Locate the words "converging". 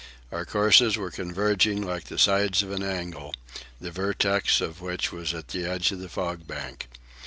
1.11-1.83